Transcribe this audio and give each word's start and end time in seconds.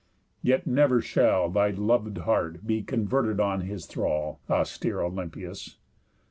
Yet 0.41 0.65
never 0.65 0.99
shall 0.99 1.47
Thy 1.47 1.69
lov'd 1.69 2.17
heart 2.17 2.65
be 2.65 2.81
converted 2.81 3.39
on 3.39 3.61
his 3.61 3.85
thrall, 3.85 4.39
Austere 4.49 4.99
Olympius. 5.01 5.77